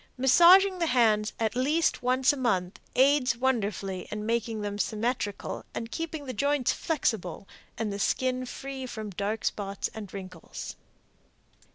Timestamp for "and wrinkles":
9.93-10.75